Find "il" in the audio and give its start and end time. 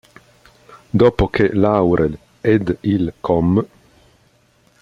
2.81-3.13